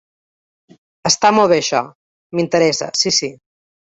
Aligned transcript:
Està 1.09 1.31
molt 1.39 1.51
bé 1.51 1.59
això, 1.63 1.83
m'interessa 2.39 2.91
si 3.03 3.13
si. 3.21 3.33